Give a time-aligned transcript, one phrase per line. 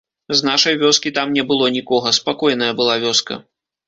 [0.37, 3.39] З нашай вёскі там не было нікога, спакойная была вёска.